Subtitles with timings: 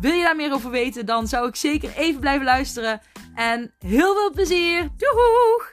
[0.00, 3.00] Wil je daar meer over weten, dan zou ik zeker even blijven luisteren.
[3.34, 4.88] En heel veel plezier!
[4.96, 5.72] Doeg!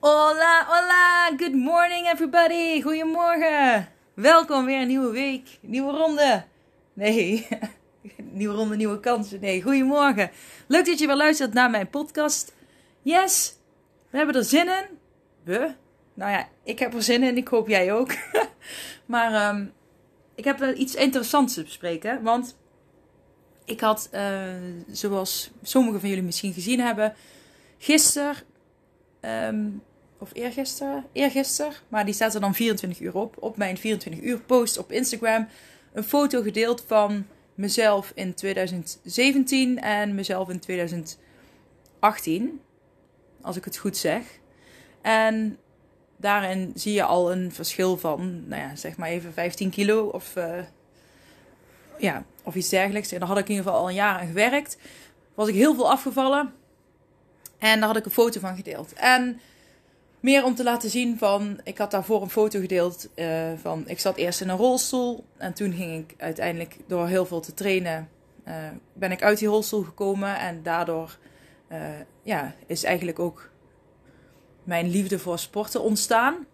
[0.00, 1.30] Hola, hola!
[1.36, 2.82] Good morning everybody!
[2.82, 3.88] Goedemorgen!
[4.14, 6.44] Welkom weer een nieuwe week, nieuwe ronde.
[6.92, 7.48] Nee,
[8.32, 9.40] nieuwe ronde, nieuwe kansen.
[9.40, 10.30] Nee, goedemorgen.
[10.66, 12.54] Leuk dat je weer luistert naar mijn podcast.
[13.02, 13.56] Yes,
[14.10, 14.98] we hebben er zin in.
[15.44, 15.74] We?
[16.14, 17.36] Nou ja, ik heb er zin in.
[17.36, 18.12] Ik hoop jij ook.
[19.06, 19.72] maar um,
[20.34, 22.22] ik heb wel iets interessants te bespreken.
[22.22, 22.56] Want
[23.64, 24.54] ik had, uh,
[24.90, 27.14] zoals sommigen van jullie misschien gezien hebben,
[27.78, 28.36] gisteren,
[29.20, 29.82] um,
[30.18, 34.40] of eergisteren, eergisteren, maar die staat er dan 24 uur op, op mijn 24 uur
[34.40, 35.48] post op Instagram,
[35.92, 42.60] een foto gedeeld van mezelf in 2017 en mezelf in 2018,
[43.40, 44.22] als ik het goed zeg.
[45.02, 45.58] En
[46.20, 50.36] daarin zie je al een verschil van, nou ja, zeg maar even 15 kilo of,
[50.36, 50.58] uh,
[51.98, 53.12] ja, of iets dergelijks.
[53.12, 54.76] En daar had ik in ieder geval al een jaar aan gewerkt.
[55.34, 56.52] Was ik heel veel afgevallen.
[57.58, 58.92] En daar had ik een foto van gedeeld.
[58.92, 59.40] En
[60.20, 64.00] meer om te laten zien van, ik had daarvoor een foto gedeeld uh, van, ik
[64.00, 65.24] zat eerst in een rolstoel.
[65.36, 68.08] En toen ging ik uiteindelijk door heel veel te trainen,
[68.48, 68.54] uh,
[68.92, 70.38] ben ik uit die rolstoel gekomen.
[70.38, 71.18] En daardoor
[72.22, 73.50] ja, is eigenlijk ook
[74.64, 76.46] mijn liefde voor sporten ontstaan.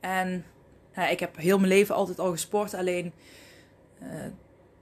[0.00, 0.44] En
[0.94, 2.74] ja, ik heb heel mijn leven altijd al gesport.
[2.74, 3.12] Alleen
[4.02, 4.08] uh,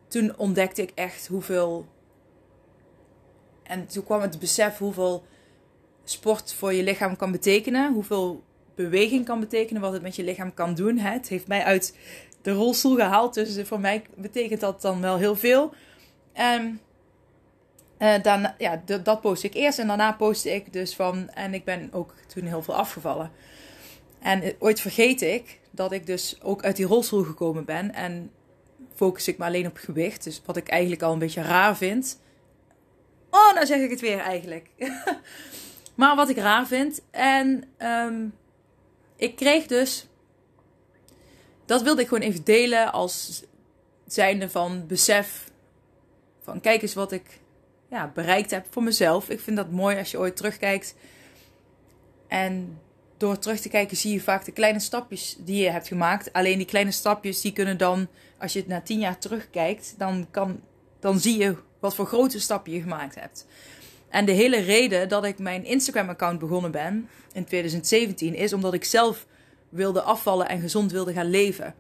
[0.09, 1.87] toen ontdekte ik echt hoeveel.
[3.63, 5.25] En toen kwam het besef hoeveel
[6.05, 7.93] sport voor je lichaam kan betekenen.
[7.93, 8.43] Hoeveel
[8.75, 9.83] beweging kan betekenen.
[9.83, 10.99] Wat het met je lichaam kan doen.
[10.99, 11.11] Hè.
[11.11, 11.97] Het heeft mij uit
[12.43, 13.35] de rolstoel gehaald.
[13.35, 15.75] Dus voor mij betekent dat dan wel heel veel.
[16.59, 16.81] Um,
[18.01, 21.29] uh, dan, ja, dat post ik eerst en daarna postte ik dus van.
[21.29, 23.31] En ik ben ook toen heel veel afgevallen.
[24.21, 27.95] En eh, ooit vergeet ik dat ik dus ook uit die rolstoel gekomen ben.
[27.95, 28.31] En
[28.95, 30.25] focus ik me alleen op gewicht.
[30.25, 32.21] Dus wat ik eigenlijk al een beetje raar vind.
[33.31, 34.69] Oh, nou zeg ik het weer eigenlijk.
[35.95, 37.01] maar wat ik raar vind.
[37.11, 38.35] En um,
[39.17, 40.07] ik kreeg dus.
[41.65, 43.43] Dat wilde ik gewoon even delen als
[44.07, 45.51] zijnde van besef.
[46.43, 47.41] Van kijk eens wat ik
[47.91, 49.29] ja, bereikt heb voor mezelf.
[49.29, 50.95] Ik vind dat mooi als je ooit terugkijkt.
[52.29, 52.79] En
[53.17, 56.33] door terug te kijken zie je vaak de kleine stapjes die je hebt gemaakt.
[56.33, 58.09] Alleen die kleine stapjes die kunnen dan,
[58.39, 60.61] als je het na tien jaar terugkijkt, dan, kan,
[61.01, 63.47] dan zie je wat voor grote stappen je gemaakt hebt.
[64.09, 68.85] En de hele reden dat ik mijn Instagram-account begonnen ben in 2017 is omdat ik
[68.85, 69.27] zelf
[69.69, 71.75] wilde afvallen en gezond wilde gaan leven.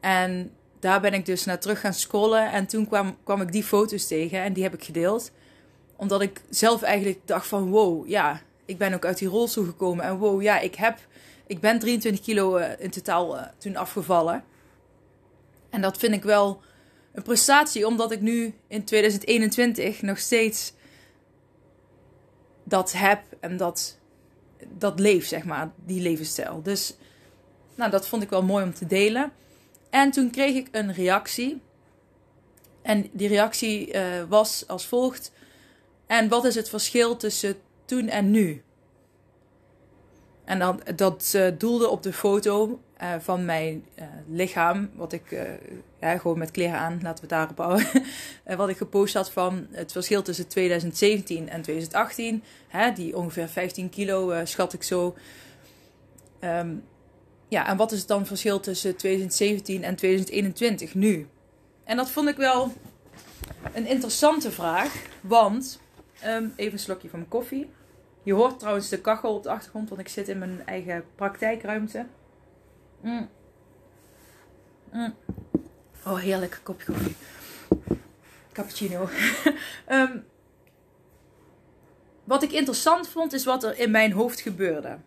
[0.00, 0.50] En
[0.84, 2.52] daar ben ik dus naar terug gaan scrollen.
[2.52, 5.30] En toen kwam, kwam ik die foto's tegen en die heb ik gedeeld.
[5.96, 10.04] Omdat ik zelf eigenlijk dacht van wow, ja, ik ben ook uit die rolstoel gekomen.
[10.04, 10.98] En wow, ja, ik, heb,
[11.46, 14.44] ik ben 23 kilo uh, in totaal uh, toen afgevallen.
[15.70, 16.60] En dat vind ik wel
[17.12, 20.72] een prestatie, omdat ik nu in 2021 nog steeds
[22.64, 23.98] dat heb en dat,
[24.68, 26.62] dat leef, zeg maar, die levensstijl.
[26.62, 26.94] Dus
[27.74, 29.32] nou, dat vond ik wel mooi om te delen.
[29.94, 31.60] En toen kreeg ik een reactie.
[32.82, 35.32] En die reactie uh, was als volgt.
[36.06, 38.62] En wat is het verschil tussen toen en nu?
[40.44, 43.84] En dan, dat uh, doelde op de foto uh, van mijn
[44.28, 44.90] lichaam.
[44.94, 45.46] Wat ik
[46.00, 47.86] ja, gewoon met kleren aan, laten we het daarop houden.
[48.56, 52.42] wat ik gepost had van het verschil tussen 2017 en 2018.
[52.68, 55.16] Hè, die ongeveer 15 kilo schat ik zo.
[56.40, 56.84] Um,
[57.48, 61.28] ja, en wat is het dan verschil tussen 2017 en 2021 nu?
[61.84, 62.72] En dat vond ik wel
[63.72, 64.94] een interessante vraag.
[65.20, 65.80] Want,
[66.26, 67.70] um, even een slokje van mijn koffie.
[68.22, 72.06] Je hoort trouwens de kachel op de achtergrond, want ik zit in mijn eigen praktijkruimte.
[73.00, 73.28] Mm.
[74.92, 75.14] Mm.
[76.06, 77.16] Oh, heerlijk kopje koffie.
[78.52, 79.08] Cappuccino.
[79.88, 80.24] um,
[82.24, 84.98] wat ik interessant vond, is wat er in mijn hoofd gebeurde.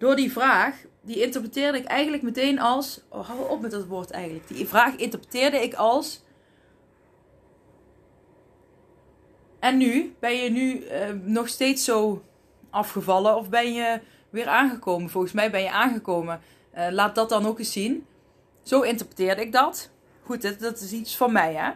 [0.00, 3.00] Door die vraag die interpreteerde ik eigenlijk meteen als.
[3.08, 4.48] Oh, hou op met dat woord eigenlijk.
[4.48, 6.22] Die vraag interpreteerde ik als.
[9.58, 10.14] En nu?
[10.18, 12.22] Ben je nu uh, nog steeds zo
[12.70, 13.36] afgevallen?
[13.36, 14.00] Of ben je
[14.30, 15.10] weer aangekomen?
[15.10, 16.40] Volgens mij ben je aangekomen.
[16.74, 18.06] Uh, laat dat dan ook eens zien.
[18.62, 19.90] Zo interpreteerde ik dat.
[20.22, 21.70] Goed, dat, dat is iets van mij, hè?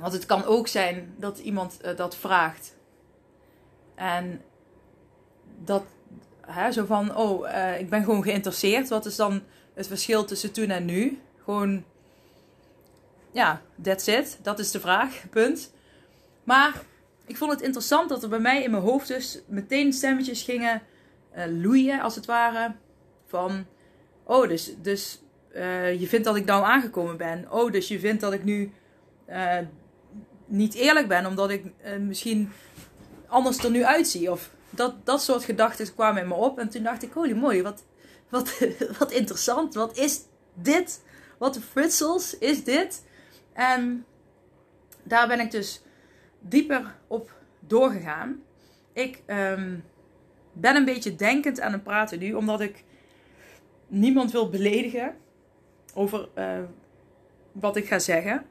[0.00, 2.76] Want het kan ook zijn dat iemand eh, dat vraagt.
[3.94, 4.42] En
[5.64, 5.84] dat,
[6.46, 8.88] hè, zo van, oh, uh, ik ben gewoon geïnteresseerd.
[8.88, 9.42] Wat is dan
[9.74, 11.20] het verschil tussen toen en nu?
[11.44, 11.84] Gewoon,
[13.32, 14.38] ja, that's it.
[14.42, 15.72] Dat is de vraag, punt.
[16.44, 16.82] Maar
[17.26, 20.82] ik vond het interessant dat er bij mij in mijn hoofd dus meteen stemmetjes gingen
[21.36, 22.74] uh, loeien, als het ware.
[23.26, 23.66] Van,
[24.24, 25.22] oh, dus, dus
[25.54, 27.46] uh, je vindt dat ik nou aangekomen ben.
[27.50, 28.72] Oh, dus je vindt dat ik nu
[30.46, 31.64] niet eerlijk ben, omdat ik
[32.00, 32.52] misschien
[33.26, 34.30] anders er nu uitzie.
[34.30, 36.58] Of dat, dat soort gedachten kwamen in me op.
[36.58, 37.84] En toen dacht ik, holy mooi, wat,
[38.28, 38.58] wat,
[38.98, 39.74] wat interessant.
[39.74, 40.20] Wat is
[40.54, 41.02] dit?
[41.38, 43.04] Wat de fritsels is dit?
[43.52, 44.04] En
[45.02, 45.82] daar ben ik dus
[46.40, 47.30] dieper op
[47.60, 48.42] doorgegaan.
[48.92, 49.84] Ik um,
[50.52, 52.84] ben een beetje denkend aan het praten nu, omdat ik
[53.86, 55.16] niemand wil beledigen
[55.94, 56.58] over uh,
[57.52, 58.46] wat ik ga zeggen.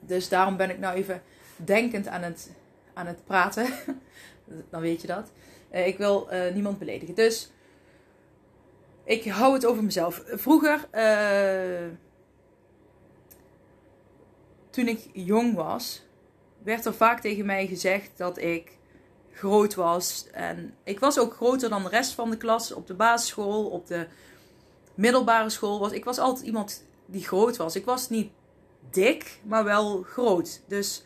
[0.00, 1.22] Dus daarom ben ik nou even
[1.56, 2.50] denkend aan het,
[2.94, 3.66] aan het praten.
[4.70, 5.32] Dan weet je dat.
[5.72, 7.14] Uh, ik wil uh, niemand beledigen.
[7.14, 7.52] Dus
[9.04, 10.22] ik hou het over mezelf.
[10.26, 10.88] Vroeger,
[14.70, 16.02] toen ik jong was,
[16.62, 18.78] werd er vaak tegen mij gezegd dat ik
[19.32, 20.26] groot was.
[20.32, 23.86] En ik was ook groter dan de rest van de klas op de basisschool, op
[23.86, 24.06] de
[24.94, 25.78] middelbare school.
[25.78, 27.76] Was, ik was altijd iemand die groot was.
[27.76, 28.30] Ik was niet
[28.90, 30.62] dik, maar wel groot.
[30.66, 31.04] Dus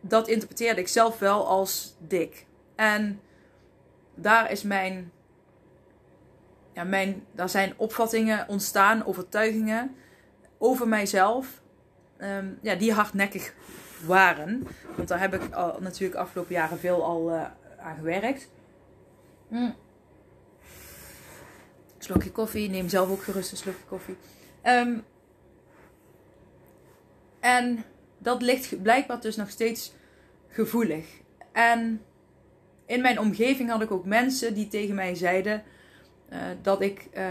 [0.00, 2.46] dat interpreteerde ik zelf wel als dik.
[2.74, 3.20] En
[4.14, 5.12] daar is mijn.
[6.72, 9.96] Ja, mijn, daar zijn opvattingen ontstaan, overtuigingen
[10.58, 11.62] over mijzelf.
[12.18, 13.54] Um, ja, die hardnekkig
[14.06, 14.66] waren.
[14.96, 17.44] Want daar heb ik al, natuurlijk afgelopen jaren veel al uh,
[17.78, 18.48] aan gewerkt.
[19.48, 19.74] Mm.
[21.98, 22.70] Slokje koffie.
[22.70, 24.16] Neem zelf ook gerust een slokje koffie.
[24.64, 25.04] Um,
[27.40, 27.84] en
[28.18, 29.92] dat ligt blijkbaar dus nog steeds
[30.48, 31.06] gevoelig.
[31.52, 32.02] En
[32.86, 35.62] in mijn omgeving had ik ook mensen die tegen mij zeiden
[36.32, 37.22] uh, dat ik uh,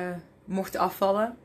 [0.46, 1.38] mocht afvallen.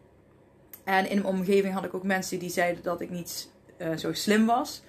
[0.84, 4.12] En in mijn omgeving had ik ook mensen die zeiden dat ik niet uh, zo
[4.12, 4.82] slim was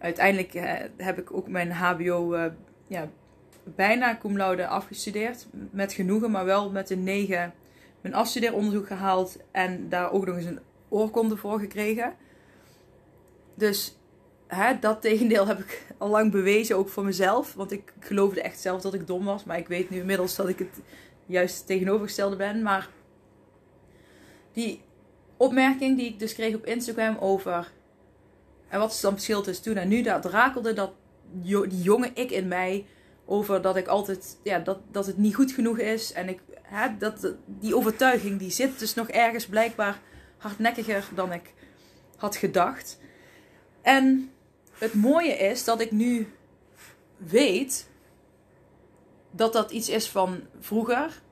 [0.00, 0.52] uiteindelijk
[0.96, 2.50] heb ik ook mijn HBO
[2.86, 3.08] ja,
[3.64, 5.46] bijna cum laude afgestudeerd.
[5.70, 7.52] Met genoegen, maar wel met een 9
[8.00, 9.36] mijn afstudeeronderzoek gehaald.
[9.50, 12.14] En daar ook nog eens een oorkonde voor gekregen.
[13.60, 13.96] Dus
[14.46, 17.54] hè, dat tegendeel heb ik al lang bewezen, ook voor mezelf.
[17.54, 19.44] Want ik geloofde echt zelf dat ik dom was.
[19.44, 20.80] Maar ik weet nu inmiddels dat ik het
[21.26, 22.62] juist tegenovergestelde ben.
[22.62, 22.88] Maar
[24.52, 24.82] die
[25.36, 27.72] opmerking die ik dus kreeg op Instagram over
[28.70, 30.02] en wat is dan het verschil tussen toen en nu?
[30.02, 30.92] Dat rakelde dat
[31.32, 32.86] die jonge ik in mij
[33.24, 36.12] over dat ik altijd, ja, dat, dat het niet goed genoeg is.
[36.12, 36.40] En ik,
[36.98, 40.00] dat, die overtuiging die zit dus nog ergens blijkbaar
[40.36, 41.52] hardnekkiger dan ik
[42.16, 42.98] had gedacht.
[43.82, 44.30] En
[44.78, 46.32] het mooie is dat ik nu
[47.16, 47.88] weet
[49.30, 51.22] dat dat iets is van vroeger.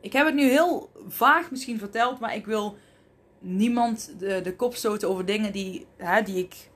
[0.00, 2.76] Ik heb het nu heel vaag misschien verteld, maar ik wil
[3.38, 6.70] niemand de, de kop stoten over dingen die, hè, die ik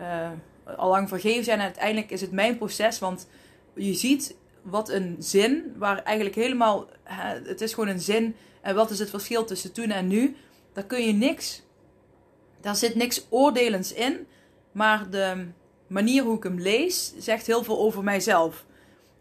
[0.00, 0.30] uh,
[0.76, 1.58] al lang vergeven zijn.
[1.58, 2.98] En uiteindelijk is het mijn proces.
[2.98, 3.28] Want
[3.74, 6.88] je ziet wat een zin, waar eigenlijk helemaal.
[7.04, 8.36] Het is gewoon een zin.
[8.60, 10.36] En wat is het verschil tussen toen en nu?
[10.72, 11.62] Daar kun je niks.
[12.60, 14.26] Daar zit niks oordelends in.
[14.72, 15.46] Maar de
[15.86, 18.66] manier hoe ik hem lees, zegt heel veel over mijzelf.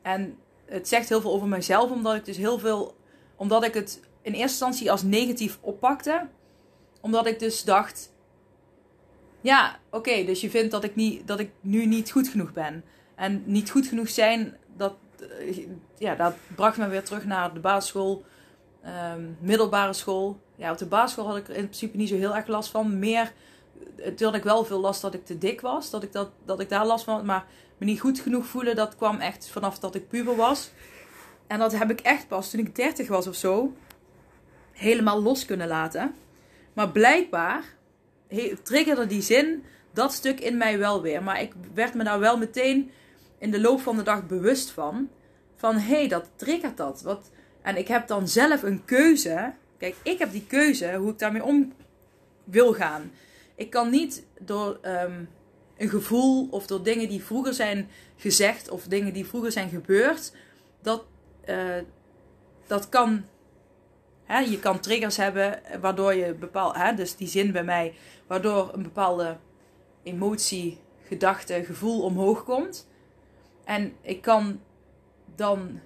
[0.02, 2.96] En het zegt heel veel over mijzelf, omdat ik dus heel veel.
[3.36, 6.28] Omdat ik het in eerste instantie als negatief oppakte.
[7.02, 8.12] Omdat ik dus dacht
[9.42, 12.84] ja, oké, dus je vindt dat ik, niet, dat ik nu niet goed genoeg ben.
[13.16, 14.94] En niet goed genoeg zijn, dat,
[15.40, 18.26] eh, ja, dat bracht me weer terug naar de basisschool,
[19.16, 20.40] um, middelbare school.
[20.56, 23.00] Ja, op de basisschool had ik in principe niet zo heel erg last van.
[23.00, 23.34] Meer,
[24.16, 26.70] toen ik wel veel last dat ik te dik was, dat ik, dat, dat ik
[26.70, 27.24] daar last van had.
[27.24, 27.46] Maar
[27.78, 30.72] me niet goed genoeg voelen, dat kwam echt vanaf dat ik puber was.
[31.48, 33.74] En dat heb ik echt pas toen ik 30 was of zo,
[34.72, 36.16] helemaal los kunnen laten.
[36.74, 37.64] Maar blijkbaar
[38.64, 41.24] triggerde die zin dat stuk in mij wel weer.
[41.24, 42.92] Maar ik werd me daar wel meteen
[43.38, 45.10] in de loop van de dag bewust van.
[45.56, 47.02] Van hé, hey, dat triggert dat.
[47.02, 47.32] Wat,
[47.62, 49.54] en ik heb dan zelf een keuze.
[49.78, 51.74] Kijk, ik heb die keuze hoe ik daarmee om
[52.44, 53.12] wil gaan.
[53.58, 55.30] Ik kan niet door um,
[55.78, 60.32] een gevoel of door dingen die vroeger zijn gezegd of dingen die vroeger zijn gebeurd.
[60.82, 61.06] Dat,
[61.46, 61.78] uh,
[62.68, 63.24] dat kan
[64.28, 67.94] Hè, je kan triggers hebben waardoor je bepaald, hè, dus die zin bij mij,
[68.28, 69.38] waardoor een bepaalde
[70.04, 72.88] emotie, gedachte, gevoel omhoog komt.
[73.64, 74.60] En ik kan
[75.36, 75.80] dan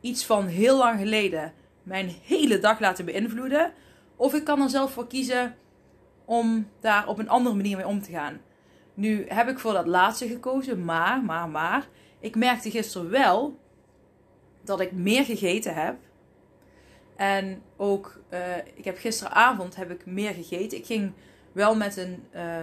[0.00, 3.72] iets van heel lang geleden mijn hele dag laten beïnvloeden.
[4.16, 5.56] Of ik kan er zelf voor kiezen
[6.24, 8.40] om daar op een andere manier mee om te gaan.
[8.94, 11.88] Nu heb ik voor dat laatste gekozen, maar, maar, maar.
[12.20, 13.58] Ik merkte gisteren wel
[14.64, 15.96] dat ik meer gegeten heb.
[17.16, 20.78] En ook, uh, ik heb gisteravond heb ik meer gegeten.
[20.78, 21.12] Ik ging
[21.52, 22.58] wel met een, uh,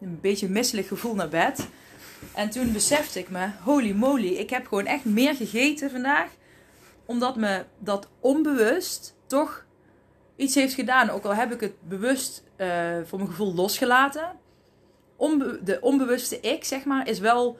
[0.00, 1.68] een beetje misselijk gevoel naar bed.
[2.34, 6.28] En toen besefte ik me, holy moly, ik heb gewoon echt meer gegeten vandaag.
[7.04, 9.66] Omdat me dat onbewust toch
[10.40, 11.10] iets heeft gedaan.
[11.10, 12.66] Ook al heb ik het bewust uh,
[13.04, 14.32] voor mijn gevoel losgelaten.
[15.16, 17.58] Onbe de onbewuste ik, zeg maar, is wel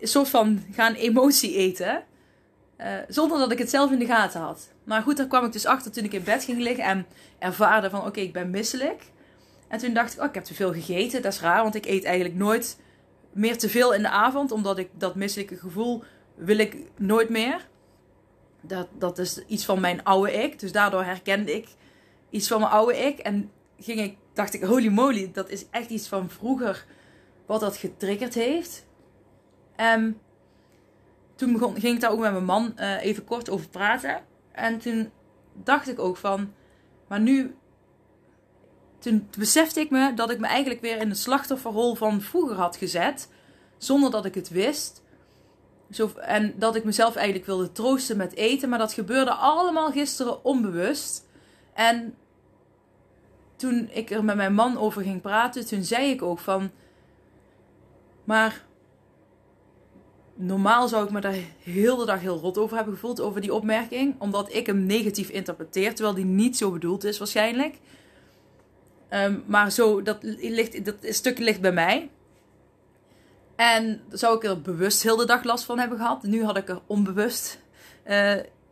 [0.00, 2.04] een soort van gaan emotie eten.
[2.80, 4.72] Uh, zonder dat ik het zelf in de gaten had.
[4.84, 7.06] Maar goed, daar kwam ik dus achter toen ik in bed ging liggen en
[7.38, 9.02] ervaarde van oké, ik ben misselijk.
[9.68, 11.22] En toen dacht ik, oh, ik heb te veel gegeten.
[11.22, 12.80] Dat is raar, want ik eet eigenlijk nooit
[13.32, 14.52] meer te veel in de avond.
[14.52, 16.02] Omdat ik dat misselijke gevoel
[16.34, 17.66] wil ik nooit meer.
[18.68, 20.58] Dat, dat is iets van mijn oude ik.
[20.58, 21.68] Dus daardoor herkende ik
[22.30, 23.18] iets van mijn oude ik.
[23.18, 26.86] En ging ik, dacht ik, holy moly, dat is echt iets van vroeger
[27.46, 28.86] wat dat getriggerd heeft.
[29.76, 30.20] En
[31.34, 34.22] toen begon, ging ik daar ook met mijn man uh, even kort over praten.
[34.52, 35.10] En toen
[35.52, 36.52] dacht ik ook van,
[37.08, 37.54] maar nu,
[38.98, 42.76] toen besefte ik me dat ik me eigenlijk weer in de slachtofferrol van vroeger had
[42.76, 43.28] gezet,
[43.76, 45.02] zonder dat ik het wist.
[45.90, 50.44] Zo, en dat ik mezelf eigenlijk wilde troosten met eten, maar dat gebeurde allemaal gisteren
[50.44, 51.26] onbewust.
[51.74, 52.14] En
[53.56, 56.70] toen ik er met mijn man over ging praten, toen zei ik ook van,
[58.24, 58.66] maar
[60.34, 63.54] normaal zou ik me daar heel de dag heel rot over hebben gevoeld, over die
[63.54, 64.14] opmerking.
[64.18, 67.78] Omdat ik hem negatief interpreteer, terwijl die niet zo bedoeld is waarschijnlijk.
[69.10, 72.10] Um, maar zo, dat, ligt, dat stuk ligt bij mij.
[73.58, 76.22] En zou ik er bewust heel de dag last van hebben gehad.
[76.22, 77.60] Nu had ik er onbewust,
[78.04, 78.12] uh,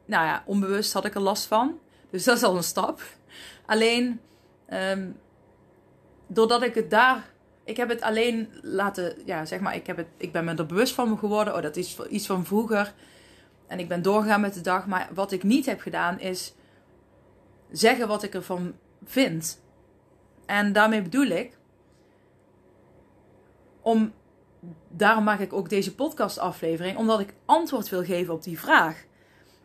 [0.04, 1.78] nou ja, onbewust had ik er last van.
[2.10, 3.02] Dus dat is al een stap.
[3.66, 4.20] Alleen,
[4.70, 5.16] um,
[6.26, 7.34] doordat ik het daar
[7.66, 10.66] ik heb het alleen laten, ja, zeg maar, ik, heb het, ik ben me er
[10.66, 11.54] bewust van geworden.
[11.54, 12.94] Oh, dat is iets van vroeger.
[13.66, 14.86] En ik ben doorgegaan met de dag.
[14.86, 16.54] Maar wat ik niet heb gedaan is
[17.70, 18.74] zeggen wat ik ervan
[19.04, 19.62] vind.
[20.46, 21.58] En daarmee bedoel ik,
[23.80, 24.12] om,
[24.88, 29.04] daarom maak ik ook deze podcastaflevering, omdat ik antwoord wil geven op die vraag.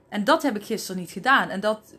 [0.09, 1.49] En dat heb ik gisteren niet gedaan.
[1.49, 1.93] En dat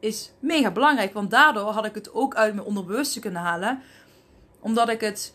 [0.00, 3.82] is mega belangrijk, want daardoor had ik het ook uit mijn onderbewuste kunnen halen
[4.66, 5.34] omdat ik het.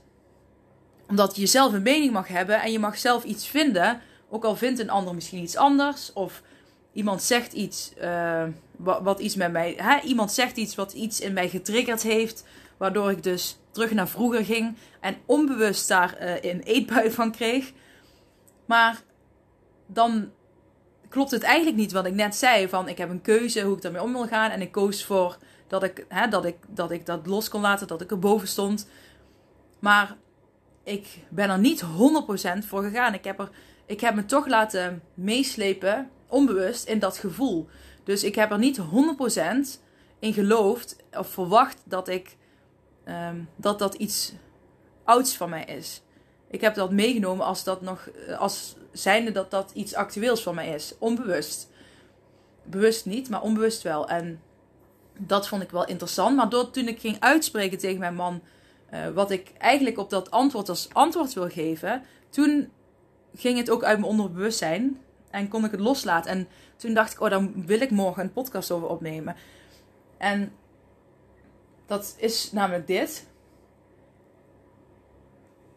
[1.08, 4.02] Omdat je zelf een mening mag hebben en je mag zelf iets vinden.
[4.30, 6.14] Ook al vindt een ander misschien iets anders.
[6.14, 6.42] Of
[6.94, 8.44] iemand zegt iets uh,
[8.78, 9.74] wat, wat, iets met mij.
[9.78, 10.00] Hè?
[10.00, 12.46] Iemand zegt iets wat iets in mij getriggerd heeft.
[12.82, 14.78] Waardoor ik dus terug naar vroeger ging.
[15.00, 17.72] En onbewust daar uh, een eetbui van kreeg.
[18.66, 19.02] Maar
[19.88, 20.32] dan
[21.10, 22.70] klopt het eigenlijk niet wat ik net zei.
[22.70, 24.52] Van ik heb een keuze hoe ik daarmee om wil gaan.
[24.52, 27.88] En ik koos voor dat ik, hè, dat, ik, dat ik dat los kon laten.
[27.88, 28.90] Dat ik erboven stond.
[29.80, 30.18] Maar
[30.84, 31.86] ik ben er niet 100%
[32.68, 33.14] voor gegaan.
[33.14, 33.50] Ik heb, er,
[33.86, 37.68] ik heb me toch laten meeslepen, onbewust, in dat gevoel.
[38.04, 38.84] Dus ik heb er niet 100%
[40.20, 42.40] in geloofd of verwacht dat ik
[43.12, 44.34] um, dat dat iets
[45.04, 46.02] ouds van mij is.
[46.48, 50.70] Ik heb dat meegenomen als dat nog als zijnde dat dat iets actueels van mij
[50.70, 51.70] is, onbewust.
[52.64, 54.10] Bewust niet, maar onbewust wel.
[54.10, 54.42] En
[55.18, 56.36] dat vond ik wel interessant.
[56.36, 58.42] Maar toen ik ging uitspreken tegen mijn man
[58.94, 62.72] uh, wat ik eigenlijk op dat antwoord als antwoord wil geven, toen
[63.36, 65.00] ging het ook uit mijn onderbewustzijn
[65.30, 66.32] en kon ik het loslaten.
[66.32, 69.36] En toen dacht ik, oh, dan wil ik morgen een podcast over opnemen.
[70.18, 70.52] En
[71.92, 73.28] dat is namelijk dit.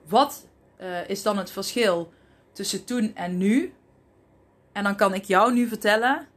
[0.04, 0.46] Wat
[0.80, 2.12] uh, is dan het verschil
[2.52, 3.74] tussen toen en nu?
[4.72, 6.28] En dan kan ik jou nu vertellen.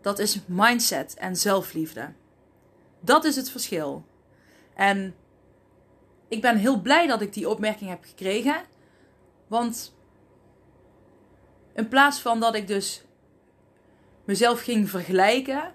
[0.00, 2.12] Dat is mindset en zelfliefde.
[3.00, 4.04] Dat is het verschil.
[4.74, 5.14] En
[6.28, 8.64] ik ben heel blij dat ik die opmerking heb gekregen.
[9.46, 9.96] Want
[11.72, 13.04] in plaats van dat ik dus
[14.24, 15.74] mezelf ging vergelijken,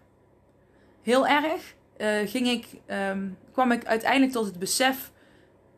[1.02, 1.78] heel erg,
[2.26, 5.12] ging ik, um, kwam ik uiteindelijk tot het besef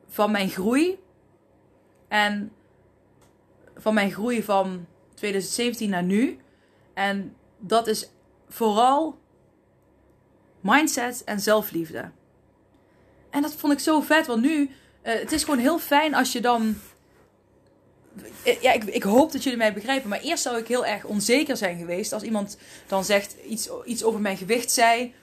[0.07, 0.99] van mijn groei.
[2.07, 2.51] En
[3.75, 6.39] van mijn groei van 2017 naar nu.
[6.93, 8.09] En dat is
[8.49, 9.19] vooral
[10.59, 12.11] mindset en zelfliefde.
[13.29, 14.69] En dat vond ik zo vet, want nu, uh,
[15.01, 16.75] het is gewoon heel fijn als je dan.
[18.43, 20.09] Eh, ja, ik, ik, hoop dat jullie mij begrijpen.
[20.09, 22.13] Maar eerst zou ik heel erg onzeker zijn geweest.
[22.13, 25.13] Als iemand dan zegt iets, iets over mijn gewicht zei.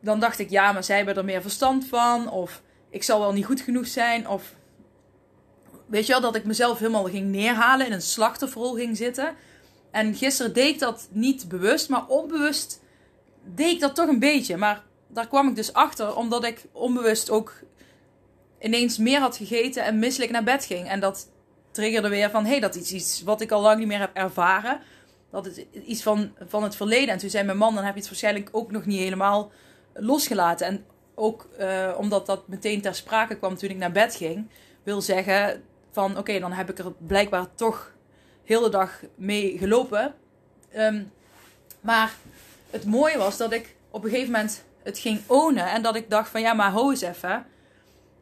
[0.00, 2.30] Dan dacht ik, ja, maar zij hebben er meer verstand van.
[2.30, 4.28] Of ik zal wel niet goed genoeg zijn.
[4.28, 4.54] Of
[5.86, 7.86] weet je wel, dat ik mezelf helemaal ging neerhalen.
[7.86, 9.34] In een slachtofferrol ging zitten.
[9.90, 12.80] En gisteren deed ik dat niet bewust, maar onbewust
[13.44, 14.56] deed ik dat toch een beetje.
[14.56, 17.52] Maar daar kwam ik dus achter, omdat ik onbewust ook
[18.60, 20.88] ineens meer had gegeten en misselijk naar bed ging.
[20.88, 21.30] En dat
[21.70, 24.16] triggerde weer van, hé, hey, dat is iets wat ik al lang niet meer heb
[24.16, 24.80] ervaren.
[25.30, 27.08] Dat is iets van, van het verleden.
[27.08, 29.50] En toen zei mijn man, dan heb je het waarschijnlijk ook nog niet helemaal
[29.98, 30.66] losgelaten.
[30.66, 34.48] En ook uh, omdat dat meteen ter sprake kwam toen ik naar bed ging,
[34.82, 37.92] wil zeggen van, oké, dan heb ik er blijkbaar toch
[38.44, 40.14] heel de dag mee gelopen.
[40.76, 41.10] Um,
[41.80, 42.14] maar
[42.70, 45.70] het mooie was dat ik op een gegeven moment het ging ownen.
[45.70, 47.46] En dat ik dacht van ja, maar ho eens even.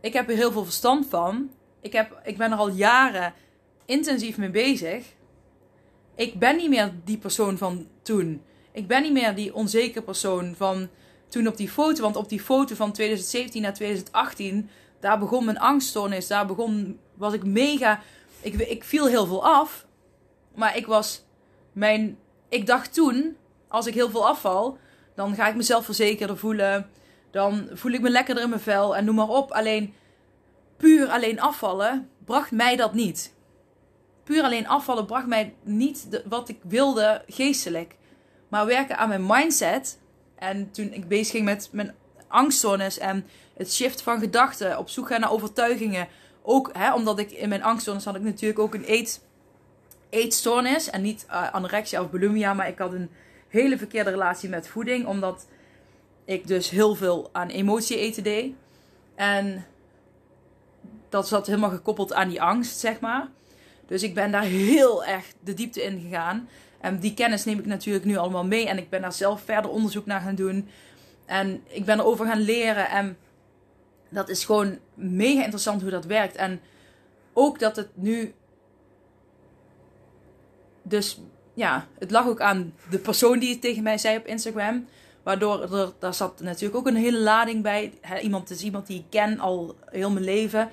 [0.00, 1.50] Ik heb er heel veel verstand van.
[1.80, 3.34] Ik, heb, ik ben er al jaren
[3.84, 5.06] intensief mee bezig.
[6.14, 8.42] Ik ben niet meer die persoon van toen.
[8.72, 10.88] Ik ben niet meer die onzekere persoon van
[11.28, 12.02] toen op die foto.
[12.02, 16.26] Want op die foto van 2017 naar 2018, daar begon mijn angststoornis.
[16.26, 18.00] Daar begon, was ik mega.
[18.40, 19.86] Ik, ik viel heel veel af.
[20.54, 21.24] Maar ik was
[21.72, 22.18] mijn.
[22.48, 23.36] Ik dacht toen,
[23.68, 24.78] als ik heel veel afval,
[25.14, 26.90] dan ga ik mezelf verzekerder voelen.
[27.30, 29.50] Dan voel ik me lekkerder in mijn vel en noem maar op.
[29.50, 29.94] Alleen
[30.76, 33.34] puur alleen afvallen bracht mij dat niet.
[34.24, 37.96] Puur alleen afvallen bracht mij niet wat ik wilde geestelijk.
[38.48, 39.98] Maar werken aan mijn mindset.
[40.36, 41.94] En toen ik bezig ging met mijn
[42.28, 43.26] angstzones en
[43.56, 46.08] het shift van gedachten, op zoek gaan naar overtuigingen.
[46.42, 49.24] Ook hè, omdat ik in mijn angstzones had ik natuurlijk ook een eet,
[50.10, 50.90] eetstoornis.
[50.90, 53.10] En niet uh, anorexia of bulimia, maar ik had een
[53.48, 55.06] hele verkeerde relatie met voeding.
[55.06, 55.46] Omdat
[56.24, 58.54] ik dus heel veel aan emotie eten deed.
[59.14, 59.66] En
[61.08, 63.28] dat zat helemaal gekoppeld aan die angst, zeg maar.
[63.86, 66.48] Dus ik ben daar heel erg de diepte in gegaan.
[66.86, 68.68] En die kennis neem ik natuurlijk nu allemaal mee.
[68.68, 70.68] En ik ben daar zelf verder onderzoek naar gaan doen.
[71.24, 72.88] En ik ben erover gaan leren.
[72.88, 73.16] En
[74.08, 76.36] dat is gewoon mega interessant hoe dat werkt.
[76.36, 76.60] En
[77.32, 78.34] ook dat het nu.
[80.82, 81.20] Dus
[81.54, 84.86] ja, het lag ook aan de persoon die het tegen mij zei op Instagram.
[85.22, 87.92] Waardoor er, daar zat natuurlijk ook een hele lading bij.
[88.22, 90.70] iemand is iemand die ik ken al heel mijn leven.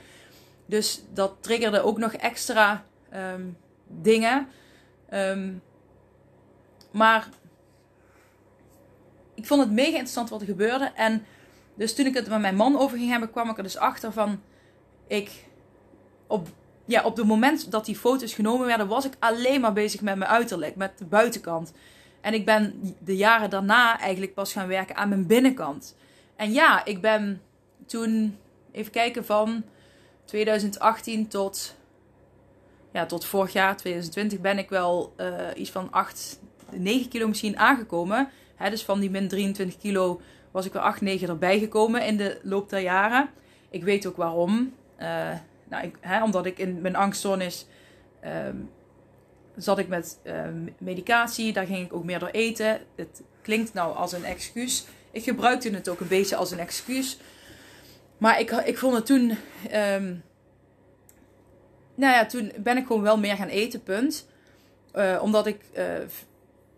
[0.66, 3.44] Dus dat triggerde ook nog extra ehm,
[3.88, 4.48] dingen.
[5.14, 5.62] Um,
[6.94, 7.30] maar
[9.36, 10.92] ik vond het mega interessant wat er gebeurde.
[10.96, 11.26] En
[11.76, 14.12] dus toen ik het met mijn man over ging hebben, kwam ik er dus achter
[14.12, 14.42] van...
[15.08, 15.46] Ik
[16.28, 16.48] op
[16.86, 20.16] ja, op het moment dat die foto's genomen werden, was ik alleen maar bezig met
[20.18, 21.74] mijn uiterlijk, met de buitenkant.
[22.22, 25.96] En ik ben de jaren daarna eigenlijk pas gaan werken aan mijn binnenkant.
[26.36, 27.42] En ja, ik ben
[27.86, 28.38] toen,
[28.72, 29.64] even kijken, van
[30.26, 31.76] 2018 tot,
[32.92, 36.40] ja, tot vorig jaar, 2020, ben ik wel uh, iets van 8,
[36.78, 38.30] 9 kilo misschien aangekomen.
[38.70, 42.40] Dus van die min 23 kilo was ik weer 8, 9 erbij gekomen in de
[42.44, 43.30] loop der jaren.
[43.70, 44.74] Ik weet ook waarom.
[45.00, 45.32] Uh,
[45.70, 47.66] nou, ik, omdat ik in mijn angststoornis
[48.26, 48.70] um,
[49.56, 51.54] zat ik met um, medicatie.
[51.54, 52.80] Daar ging ik ook meer door eten.
[52.96, 54.86] Het klinkt nou als een excuus.
[55.12, 57.18] Ik gebruikte het ook een beetje als een excuus.
[58.18, 59.38] Maar ik, ik vond het toen.
[59.74, 60.24] Um,
[61.96, 64.28] nou ja, toen ben ik gewoon wel meer gaan eten, punt.
[64.96, 65.86] Uh, omdat ik uh,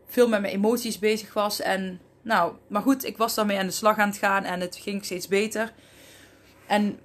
[0.07, 1.61] veel met mijn emoties bezig was.
[1.61, 4.75] En nou, maar goed, ik was daarmee aan de slag aan het gaan en het
[4.75, 5.73] ging steeds beter.
[6.67, 6.99] En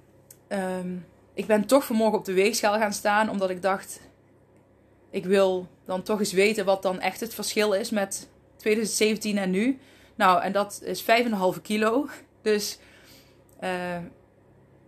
[0.49, 3.29] um, ik ben toch vanmorgen op de weegschaal gaan staan.
[3.29, 3.99] Omdat ik dacht,
[5.09, 9.51] ik wil dan toch eens weten wat dan echt het verschil is met 2017 en
[9.51, 9.79] nu.
[10.15, 11.07] Nou, en dat is 5,5
[11.61, 12.07] kilo.
[12.41, 12.79] Dus
[13.63, 13.97] uh,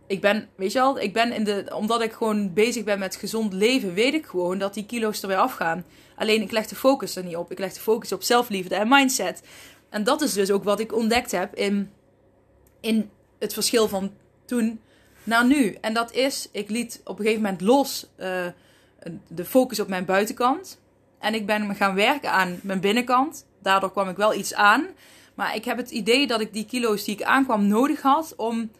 [0.08, 3.16] ik ben, weet je al, ik ben in de, omdat ik gewoon bezig ben met
[3.16, 5.86] gezond leven, weet ik gewoon dat die kilo's er weer afgaan.
[6.16, 7.52] Alleen ik leg de focus er niet op.
[7.52, 9.42] Ik leg de focus op zelfliefde en mindset.
[9.90, 11.92] En dat is dus ook wat ik ontdekt heb in,
[12.80, 14.12] in het verschil van
[14.46, 14.80] toen
[15.24, 15.78] naar nu.
[15.82, 18.46] En dat is, ik liet op een gegeven moment los uh,
[19.28, 20.80] de focus op mijn buitenkant.
[21.20, 23.46] En ik ben gaan werken aan mijn binnenkant.
[23.62, 24.88] Daardoor kwam ik wel iets aan.
[25.34, 28.72] Maar ik heb het idee dat ik die kilo's die ik aankwam nodig had om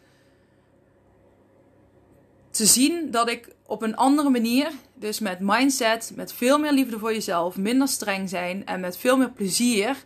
[2.54, 6.98] te zien dat ik op een andere manier, dus met mindset, met veel meer liefde
[6.98, 9.96] voor jezelf, minder streng zijn en met veel meer plezier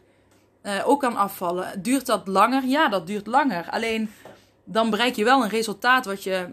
[0.63, 1.83] uh, ook kan afvallen.
[1.83, 2.65] Duurt dat langer?
[2.65, 3.71] Ja, dat duurt langer.
[3.71, 4.11] Alleen
[4.65, 6.49] dan bereik je wel een resultaat wat je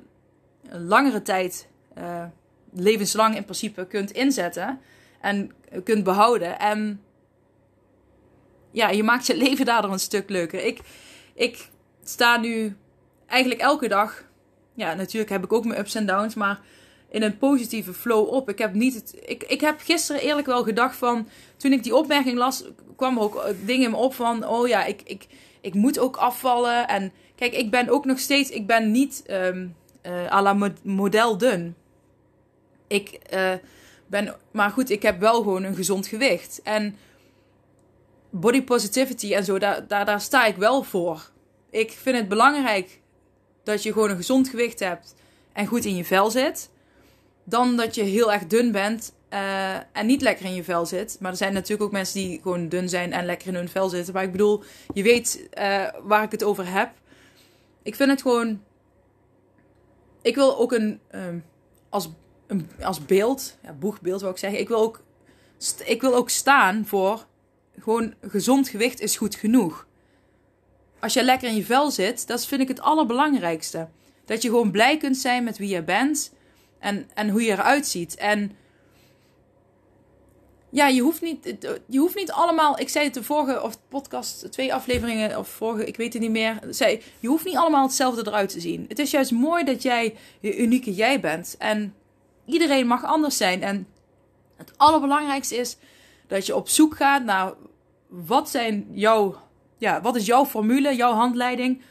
[0.68, 2.24] een langere tijd, uh,
[2.74, 4.80] levenslang in principe, kunt inzetten
[5.22, 5.52] en
[5.84, 6.60] kunt behouden.
[6.60, 7.02] En
[8.72, 10.64] ja, je maakt je leven daardoor een stuk leuker.
[10.64, 10.80] Ik,
[11.34, 11.70] ik
[12.04, 12.76] sta nu
[13.26, 14.25] eigenlijk elke dag,
[14.76, 16.60] ja, natuurlijk heb ik ook mijn ups en downs, maar
[17.10, 18.50] in een positieve flow op.
[18.50, 21.96] Ik heb niet het, ik, ik heb gisteren eerlijk wel gedacht van, toen ik die
[21.96, 22.64] opmerking las,
[22.96, 25.28] kwam er ook dingen in me op van, oh ja, ik, ik,
[25.62, 29.76] ik moet ook afvallen en Kijk, ik ben ook nog steeds, ik ben niet um,
[30.06, 31.76] uh, à la model dun.
[32.88, 33.54] Ik uh,
[34.08, 36.62] ben, maar goed, ik heb wel gewoon een gezond gewicht.
[36.64, 36.96] En
[38.30, 41.32] body positivity en zo, daar, daar, daar sta ik wel voor.
[41.70, 43.00] ik vind het belangrijk
[43.66, 45.16] dat je gewoon een gezond gewicht hebt
[45.54, 46.70] en goed in je vel zit.
[47.44, 51.18] Dan dat je heel erg dun bent uh, en niet lekker in je vel zit.
[51.20, 53.90] Maar er zijn natuurlijk ook mensen die gewoon dun zijn en lekker in hun vel
[53.90, 54.14] zitten.
[54.14, 56.92] Maar ik bedoel, je weet uh, waar ik het over heb.
[57.84, 58.62] Ik vind het gewoon.
[60.22, 61.00] Ik wil ook een.
[61.12, 61.44] Um,
[61.90, 62.10] als,
[62.48, 64.60] een, als beeld, ja, boegbeeld wil ik zeggen.
[64.60, 65.02] Ik wil, ook,
[65.86, 67.26] ik wil ook staan voor.
[67.80, 69.88] Gewoon gezond gewicht is goed genoeg.
[71.06, 73.88] Als je lekker in je vel zit, dat vind ik het allerbelangrijkste.
[74.26, 76.34] Dat je gewoon blij kunt zijn met wie je bent
[76.80, 78.16] en, en hoe je eruit ziet.
[78.16, 78.52] En
[80.70, 82.80] ja, je hoeft niet, je hoeft niet allemaal.
[82.80, 86.32] Ik zei het de vorige of podcast, twee afleveringen of vorige, ik weet het niet
[86.32, 86.60] meer.
[86.70, 88.86] Zei, je hoeft niet allemaal hetzelfde eruit te zien.
[88.88, 91.56] Het is juist mooi dat jij je unieke jij bent.
[91.58, 91.96] En
[92.46, 93.64] iedereen mag anders zijn.
[93.64, 93.88] En
[94.56, 95.78] het allerbelangrijkste is
[96.28, 97.54] dat je op zoek gaat naar
[98.08, 99.36] wat zijn jouw,
[99.78, 101.82] ja, wat is jouw formule, jouw handleiding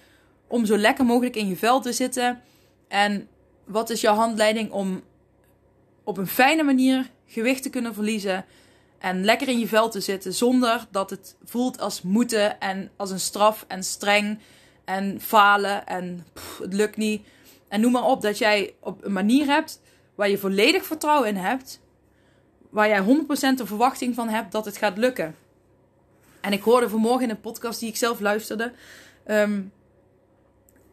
[0.48, 2.42] om zo lekker mogelijk in je vel te zitten.
[2.88, 3.28] En
[3.64, 5.02] wat is jouw handleiding om
[6.04, 8.44] op een fijne manier gewicht te kunnen verliezen
[8.98, 13.10] en lekker in je vel te zitten zonder dat het voelt als moeten en als
[13.10, 14.38] een straf en streng
[14.84, 16.26] en falen en
[16.60, 17.26] het lukt niet.
[17.68, 19.80] En noem maar op dat jij op een manier hebt
[20.14, 21.80] waar je volledig vertrouwen in hebt,
[22.70, 23.04] waar jij 100%
[23.56, 25.34] de verwachting van hebt dat het gaat lukken.
[26.44, 28.72] En ik hoorde vanmorgen in een podcast die ik zelf luisterde,
[29.26, 29.72] um,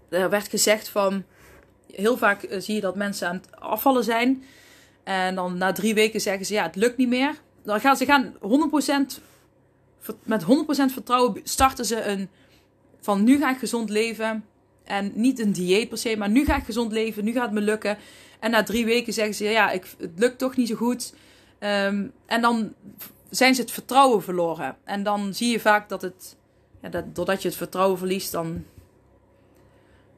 [0.09, 1.23] er werd gezegd van,
[1.91, 4.43] heel vaak eh, zie je dat mensen aan het afvallen zijn.
[5.03, 8.05] En dan na drie weken zeggen ze, ja, het lukt niet meer dan gaan ze
[8.05, 8.33] gaan
[9.19, 9.21] 100%
[10.23, 10.45] met 100%
[10.93, 12.29] vertrouwen starten ze een
[13.01, 14.45] van nu ga ik gezond leven
[14.83, 17.53] en niet een dieet per se, maar nu ga ik gezond leven, nu gaat het
[17.53, 17.97] me lukken.
[18.39, 21.13] En na drie weken zeggen ze ja, ik, het lukt toch niet zo goed.
[21.59, 22.73] Um, en dan
[23.31, 24.77] zijn ze het vertrouwen verloren.
[24.83, 26.35] En dan zie je vaak dat het,
[26.81, 28.65] ja, dat, doordat je het vertrouwen verliest, dan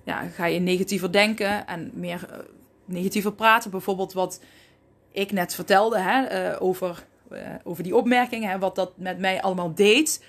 [0.04, 2.38] ja, ga je negatiever denken en meer uh,
[2.86, 3.72] negatiever praten.
[3.72, 4.40] Bijvoorbeeld wat
[5.12, 9.42] ik net vertelde hè, uh, over eh, over die opmerkingen en wat dat met mij
[9.42, 10.24] allemaal deed.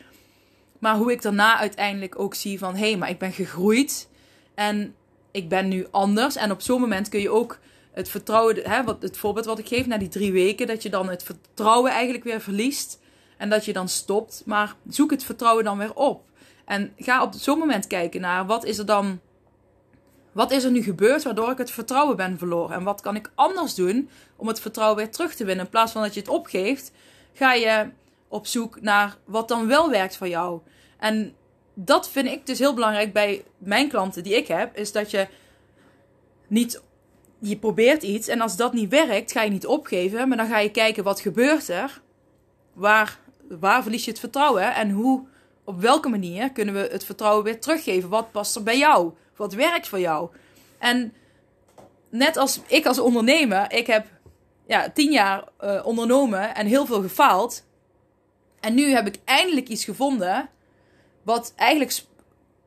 [0.79, 4.09] Maar hoe ik daarna uiteindelijk ook zie van hé, hey, maar ik ben gegroeid
[4.55, 4.95] en
[5.31, 6.37] ik ben nu anders.
[6.37, 7.59] En op zo'n moment kun je ook
[7.95, 10.91] het vertrouwen, hè, wat, het voorbeeld wat ik geef na die drie weken, dat je
[10.91, 13.01] dan het vertrouwen eigenlijk weer verliest
[13.37, 14.43] en dat je dan stopt.
[14.47, 16.25] Maar zoek het vertrouwen dan weer op.
[16.65, 19.21] En ga op zo'n moment kijken naar wat is er dan
[20.33, 22.77] wat is er nu gebeurd waardoor ik het vertrouwen ben verloren?
[22.77, 25.65] En wat kan ik anders doen om het vertrouwen weer terug te winnen?
[25.65, 26.93] In plaats van dat je het opgeeft,
[27.33, 27.91] ga je
[28.29, 30.61] op zoek naar wat dan wel werkt voor jou.
[30.99, 31.35] En
[31.75, 35.29] dat vind ik dus heel belangrijk bij mijn klanten die ik heb, is dat je
[36.47, 36.83] niet
[37.49, 40.59] je probeert iets en als dat niet werkt, ga je niet opgeven, maar dan ga
[40.59, 42.01] je kijken wat gebeurt er,
[42.73, 45.27] waar, waar verlies je het vertrouwen en hoe,
[45.65, 48.09] op welke manier kunnen we het vertrouwen weer teruggeven?
[48.09, 49.13] Wat past er bij jou?
[49.37, 50.29] Wat werkt voor jou?
[50.79, 51.15] En
[52.09, 54.07] net als ik als ondernemer, ik heb
[54.67, 57.65] ja, tien jaar uh, ondernomen en heel veel gefaald.
[58.61, 60.49] En nu heb ik eindelijk iets gevonden.
[61.23, 62.03] Wat eigenlijk.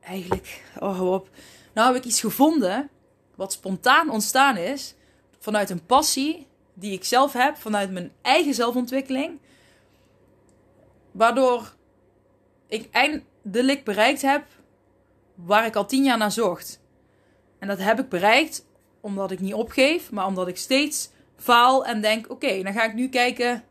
[0.00, 0.62] Eigenlijk.
[0.78, 1.28] Oh, op.
[1.72, 2.90] Nou heb ik iets gevonden.
[3.38, 4.94] Wat spontaan ontstaan is.
[5.38, 6.46] Vanuit een passie.
[6.74, 7.56] Die ik zelf heb.
[7.56, 9.38] Vanuit mijn eigen zelfontwikkeling.
[11.12, 11.74] Waardoor
[12.68, 14.44] ik eindelijk bereikt heb
[15.34, 16.80] waar ik al tien jaar naar zocht.
[17.58, 18.66] En dat heb ik bereikt
[19.00, 22.94] omdat ik niet opgeef, maar omdat ik steeds faal en denk: oké, dan ga ik
[22.94, 23.64] nu kijken.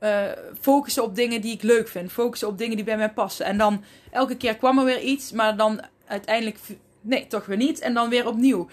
[0.00, 0.24] Uh,
[0.60, 2.12] focussen op dingen die ik leuk vind.
[2.12, 3.46] Focussen op dingen die bij mij passen.
[3.46, 6.58] En dan elke keer kwam er weer iets, maar dan uiteindelijk.
[7.02, 7.80] Nee, toch weer niet.
[7.80, 8.68] En dan weer opnieuw.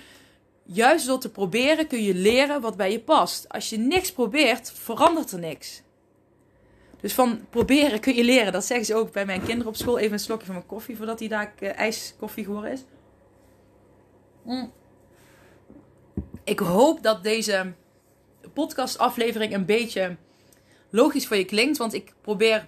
[0.63, 3.49] Juist door te proberen kun je leren wat bij je past.
[3.49, 5.81] Als je niks probeert, verandert er niks.
[7.01, 8.51] Dus van proberen kun je leren.
[8.51, 9.97] Dat zeggen ze ook bij mijn kinderen op school.
[9.97, 12.83] Even een slokje van mijn koffie voordat hij daar uh, ijskoffie geworden is.
[14.43, 14.71] Mm.
[16.43, 17.73] Ik hoop dat deze
[18.53, 20.15] podcastaflevering een beetje
[20.89, 21.77] logisch voor je klinkt.
[21.77, 22.67] Want ik probeer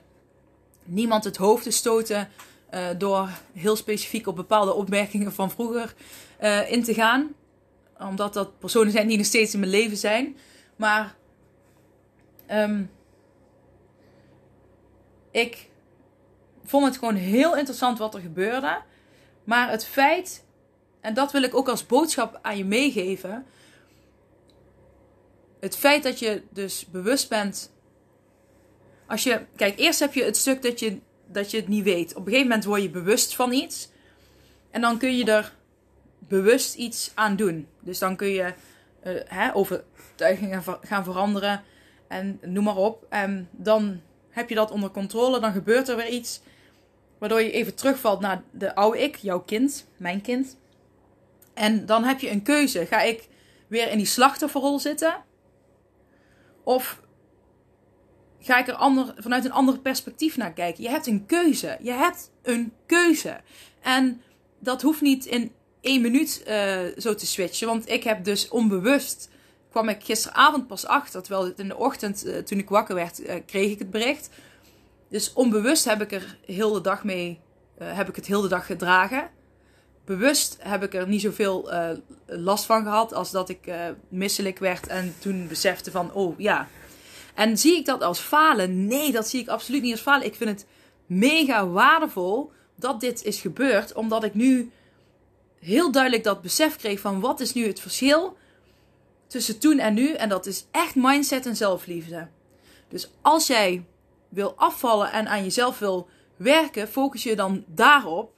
[0.84, 2.30] niemand het hoofd te stoten
[2.72, 5.94] uh, door heel specifiek op bepaalde opmerkingen van vroeger
[6.42, 7.34] uh, in te gaan.
[8.00, 10.38] Omdat dat personen zijn die nog steeds in mijn leven zijn.
[10.76, 11.16] Maar
[12.52, 12.92] um,
[15.32, 15.70] ik
[16.64, 18.82] vond het gewoon heel interessant wat er gebeurde.
[19.44, 20.44] Maar het feit,
[21.00, 23.46] en dat wil ik ook als boodschap aan je meegeven.
[25.60, 27.72] Het feit dat je dus bewust bent.
[29.08, 31.00] Als je, kijk, eerst heb je het stuk dat je,
[31.32, 32.12] dat je het niet weet.
[32.12, 33.90] Op een gegeven moment word je bewust van iets.
[34.72, 35.54] En dan kun je er
[36.20, 37.68] bewust iets aan doen.
[37.80, 38.54] Dus dan kun je
[39.04, 41.64] uh, hè, overtuigingen gaan veranderen.
[42.08, 43.06] En noem maar op.
[43.10, 46.42] En dan heb je dat onder controle, dan gebeurt er weer iets.
[47.18, 50.58] Waardoor je even terugvalt naar de oude ik, jouw kind, mijn kind.
[51.54, 52.86] En dan heb je een keuze.
[52.86, 53.28] Ga ik
[53.68, 55.24] weer in die slachtofferrol zitten?
[56.64, 57.02] Of
[58.42, 60.84] ga ik er ander, vanuit een ander perspectief naar kijken?
[60.84, 61.78] Je hebt een keuze.
[61.82, 63.40] Je hebt een keuze.
[63.82, 64.22] En
[64.60, 65.52] dat hoeft niet in
[65.82, 67.68] één minuut uh, zo te switchen.
[67.68, 69.30] Want ik heb dus onbewust
[69.70, 71.22] kwam ik gisteravond pas achter.
[71.22, 74.30] Terwijl in de ochtend, uh, toen ik wakker werd, uh, kreeg ik het bericht.
[75.10, 77.40] Dus onbewust heb ik er heel de dag mee,
[77.78, 79.30] heb ik het heel de dag gedragen.
[80.06, 81.72] Bewust heb ik er niet zoveel
[82.26, 83.72] last van gehad als dat ik
[84.10, 86.68] misselijk werd en toen besefte van, oh ja.
[87.36, 88.88] En zie ik dat als falen?
[88.88, 90.26] Nee, dat zie ik absoluut niet als falen.
[90.26, 90.66] Ik vind het
[91.06, 94.72] mega waardevol dat dit is gebeurd, omdat ik nu
[95.60, 98.38] heel duidelijk dat besef kreeg van wat is nu het verschil
[99.28, 100.14] tussen toen en nu.
[100.14, 102.28] En dat is echt mindset en zelfliefde.
[102.88, 103.86] Dus als jij
[104.30, 108.34] wil afvallen en aan jezelf wil werken, focus je dan daarop.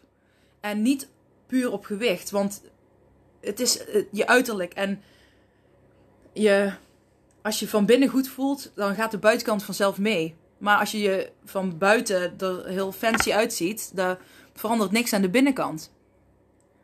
[0.60, 1.10] En niet
[1.48, 2.32] puur op gewicht.
[2.32, 2.62] Want
[3.42, 4.74] het is eh, je uiterlijk.
[4.74, 5.04] En
[6.34, 6.74] je,
[7.44, 10.36] als je van binnen goed voelt, dan gaat de buitenkant vanzelf mee.
[10.58, 14.18] Maar als je je van buiten er heel fancy uitziet, dan
[14.54, 15.92] verandert niks aan de binnenkant.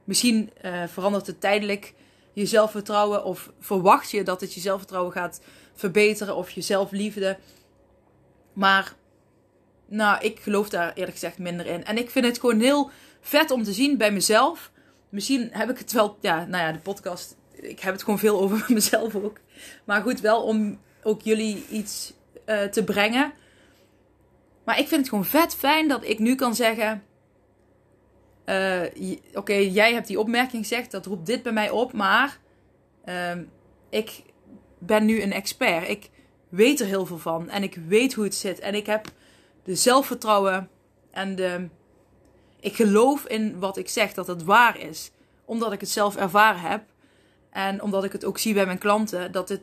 [0.04, 1.93] Misschien uh, verandert het tijdelijk
[2.34, 5.41] je zelfvertrouwen of verwacht je dat het je zelfvertrouwen gaat
[5.74, 7.38] verbeteren of je zelfliefde.
[8.54, 8.95] Maar
[9.86, 11.86] nou, ik geloof daar eerlijk gezegd minder in.
[11.86, 12.89] En ik vind het gewoon heel
[13.22, 14.72] vet om te zien bij mezelf.
[15.10, 17.38] Misschien heb ik het wel, ja, nou ja, de podcast.
[17.52, 19.38] Ik heb het gewoon veel over mezelf ook.
[19.86, 22.13] Maar goed, wel om ook jullie iets
[22.45, 23.34] uh, te brengen.
[24.63, 27.04] Maar ik vind het gewoon vet fijn dat ik nu kan zeggen:
[28.45, 32.38] uh, Oké, jij hebt die opmerking gezegd, dat roept dit bij mij op, maar
[33.06, 33.32] uh,
[33.89, 34.24] ik
[34.80, 35.89] ben nu een expert.
[35.89, 36.10] Ik
[36.50, 38.60] weet er heel veel van en ik weet hoe het zit.
[38.60, 39.08] En ik heb
[39.63, 40.69] de zelfvertrouwen
[41.12, 41.67] en de.
[42.60, 45.12] Ik geloof in wat ik zeg, dat het waar is.
[45.45, 46.84] Omdat ik het zelf ervaren heb.
[47.50, 49.32] En omdat ik het ook zie bij mijn klanten.
[49.32, 49.62] Dat het.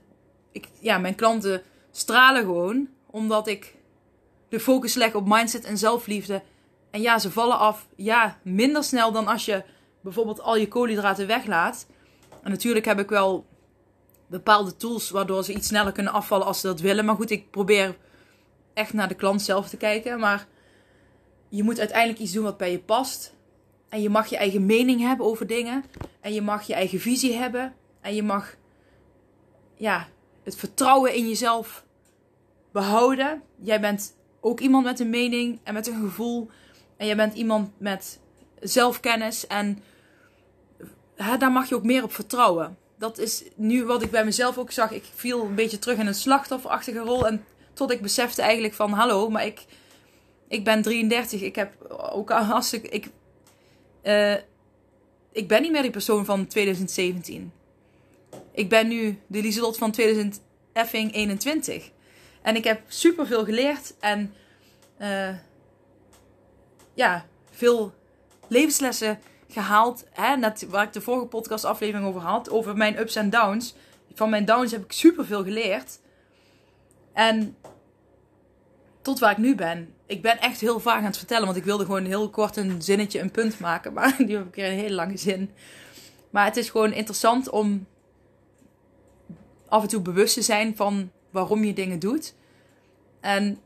[0.53, 2.89] Ik, ja, mijn klanten stralen gewoon.
[3.07, 3.75] Omdat ik
[4.49, 6.43] de focus leg op mindset en zelfliefde.
[6.91, 7.87] En ja, ze vallen af.
[7.97, 9.65] Ja, minder snel dan als je
[10.01, 11.87] bijvoorbeeld al je koolhydraten weglaat.
[12.43, 13.47] En natuurlijk heb ik wel
[14.27, 17.05] bepaalde tools waardoor ze iets sneller kunnen afvallen als ze dat willen.
[17.05, 17.97] Maar goed, ik probeer
[18.75, 20.19] echt naar de klant zelf te kijken.
[20.21, 20.47] Maar
[21.49, 23.35] je moet uiteindelijk iets doen wat bij je past.
[23.89, 25.85] En je mag je eigen mening hebben over dingen.
[26.21, 27.75] En je mag je eigen visie hebben.
[28.01, 28.57] En je mag
[29.75, 30.09] ja,
[30.43, 31.85] het vertrouwen in jezelf
[32.73, 33.43] behouden.
[33.57, 36.51] Jij bent ook iemand met een mening en met een gevoel.
[36.97, 38.19] En jij bent iemand met
[38.61, 39.47] zelfkennis.
[39.47, 39.79] En
[41.15, 42.79] hè, daar mag je ook meer op vertrouwen.
[42.99, 44.91] Dat is nu wat ik bij mezelf ook zag.
[44.91, 47.27] Ik viel een beetje terug in een slachtofferachtige rol.
[47.27, 48.93] En tot ik besefte eigenlijk van...
[48.93, 49.65] Hallo, maar ik,
[50.49, 51.43] ik ben 33.
[51.43, 53.11] Ik heb ook als ik...
[54.07, 54.35] Uh,
[55.33, 57.53] ik ben niet meer die persoon van 2017.
[58.53, 61.91] Ik ben nu de Lieselot van 2021.
[62.43, 63.95] En ik heb superveel geleerd.
[64.01, 64.35] En...
[65.01, 65.35] Uh,
[66.95, 67.95] ja, veel
[68.49, 70.05] levenslessen gehaald.
[70.11, 70.37] Hè?
[70.37, 72.51] Net waar ik de vorige podcast aflevering over had.
[72.51, 73.75] Over mijn ups en downs.
[74.15, 76.01] Van mijn downs heb ik superveel geleerd.
[77.13, 77.57] En
[79.03, 79.96] tot waar ik nu ben.
[80.07, 81.45] Ik ben echt heel vaag aan het vertellen.
[81.45, 83.93] Want ik wilde gewoon heel kort een zinnetje, een punt maken.
[83.93, 85.51] Maar nu heb ik weer een hele lange zin.
[86.31, 87.87] Maar het is gewoon interessant om
[89.69, 92.35] af en toe bewust te zijn van waarom je dingen doet.
[93.21, 93.61] En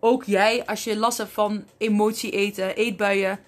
[0.00, 3.40] ook jij, als je last hebt van emotie eten, eetbuien,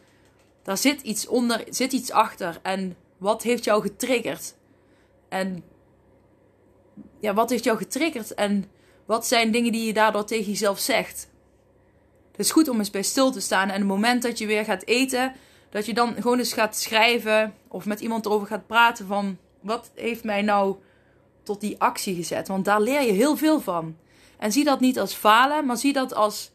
[0.62, 2.58] daar zit iets onder, zit iets achter.
[2.62, 4.54] En wat heeft jou getriggerd?
[5.28, 5.64] En
[7.20, 8.34] ja, wat heeft jou getriggerd?
[8.34, 8.64] En
[9.04, 11.30] wat zijn dingen die je daardoor tegen jezelf zegt?
[12.32, 13.68] Het is goed om eens bij stil te staan.
[13.68, 15.32] En het moment dat je weer gaat eten,
[15.70, 19.90] dat je dan gewoon eens gaat schrijven of met iemand erover gaat praten van wat
[19.94, 20.76] heeft mij nou
[21.42, 22.48] tot die actie gezet?
[22.48, 23.96] Want daar leer je heel veel van.
[24.38, 26.52] En zie dat niet als falen, maar zie dat als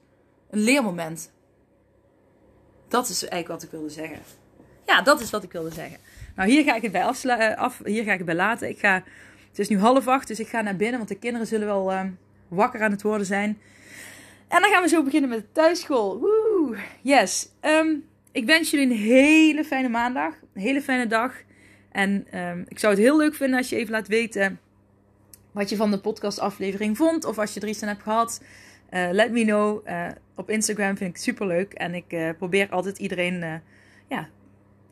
[0.49, 1.31] een leermoment.
[2.87, 4.19] Dat is eigenlijk wat ik wilde zeggen.
[4.85, 5.97] Ja, dat is wat ik wilde zeggen.
[6.35, 8.69] Nou, hier ga ik het bij, afsla eh, af, hier ga ik het bij laten.
[8.69, 9.03] Ik ga,
[9.49, 11.91] het is nu half acht, dus ik ga naar binnen, want de kinderen zullen wel
[11.91, 12.01] uh,
[12.47, 13.61] wakker aan het worden zijn.
[14.47, 16.19] En dan gaan we zo beginnen met de thuisschool.
[16.19, 16.77] Woe!
[17.01, 17.49] Yes.
[17.62, 20.33] Um, ik wens jullie een hele fijne maandag.
[20.53, 21.33] Een hele fijne dag.
[21.91, 24.60] En um, ik zou het heel leuk vinden als je even laat weten
[25.51, 27.25] wat je van de podcastaflevering vond.
[27.25, 28.43] Of als je er iets aan hebt gehad.
[28.91, 29.88] Uh, let me know.
[29.88, 31.73] Uh, op Instagram vind ik super leuk.
[31.73, 33.62] En ik uh, probeer altijd iedereen
[34.10, 34.29] ja,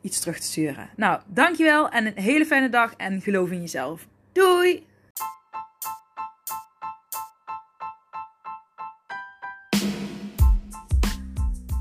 [0.00, 0.90] iets terug te sturen.
[0.96, 2.94] Nou, dankjewel en een hele fijne dag.
[2.96, 4.06] En geloof in jezelf.
[4.32, 4.86] Doei!